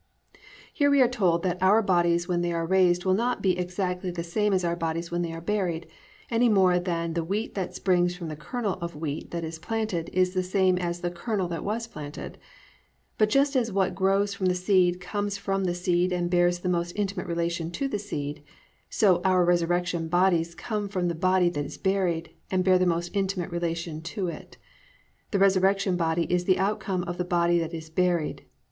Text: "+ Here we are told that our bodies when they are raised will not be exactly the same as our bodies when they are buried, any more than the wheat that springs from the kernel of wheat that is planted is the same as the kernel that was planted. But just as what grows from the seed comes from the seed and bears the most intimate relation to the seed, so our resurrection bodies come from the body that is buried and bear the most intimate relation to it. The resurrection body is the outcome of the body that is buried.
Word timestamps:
"+ 0.37 0.73
Here 0.73 0.89
we 0.89 0.99
are 1.03 1.07
told 1.07 1.43
that 1.43 1.61
our 1.61 1.83
bodies 1.83 2.27
when 2.27 2.41
they 2.41 2.51
are 2.51 2.65
raised 2.65 3.05
will 3.05 3.13
not 3.13 3.39
be 3.43 3.55
exactly 3.55 4.09
the 4.09 4.23
same 4.23 4.51
as 4.51 4.65
our 4.65 4.75
bodies 4.75 5.11
when 5.11 5.21
they 5.21 5.31
are 5.31 5.39
buried, 5.41 5.85
any 6.31 6.49
more 6.49 6.79
than 6.79 7.13
the 7.13 7.23
wheat 7.23 7.53
that 7.53 7.75
springs 7.75 8.15
from 8.15 8.27
the 8.27 8.35
kernel 8.35 8.79
of 8.81 8.95
wheat 8.95 9.29
that 9.29 9.43
is 9.43 9.59
planted 9.59 10.09
is 10.11 10.33
the 10.33 10.41
same 10.41 10.79
as 10.79 11.01
the 11.01 11.11
kernel 11.11 11.47
that 11.49 11.63
was 11.63 11.85
planted. 11.85 12.39
But 13.19 13.29
just 13.29 13.55
as 13.55 13.71
what 13.71 13.93
grows 13.93 14.33
from 14.33 14.47
the 14.47 14.55
seed 14.55 14.99
comes 14.99 15.37
from 15.37 15.65
the 15.65 15.75
seed 15.75 16.11
and 16.11 16.31
bears 16.31 16.61
the 16.61 16.67
most 16.67 16.93
intimate 16.95 17.27
relation 17.27 17.69
to 17.69 17.87
the 17.87 17.99
seed, 17.99 18.41
so 18.89 19.21
our 19.23 19.45
resurrection 19.45 20.07
bodies 20.07 20.55
come 20.55 20.89
from 20.89 21.09
the 21.09 21.13
body 21.13 21.49
that 21.49 21.65
is 21.65 21.77
buried 21.77 22.31
and 22.49 22.63
bear 22.63 22.79
the 22.79 22.87
most 22.87 23.15
intimate 23.15 23.51
relation 23.51 24.01
to 24.01 24.29
it. 24.29 24.57
The 25.29 25.37
resurrection 25.37 25.95
body 25.95 26.23
is 26.33 26.45
the 26.45 26.57
outcome 26.57 27.03
of 27.03 27.19
the 27.19 27.23
body 27.23 27.59
that 27.59 27.75
is 27.75 27.91
buried. 27.91 28.45